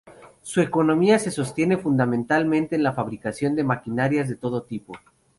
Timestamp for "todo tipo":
4.35-4.93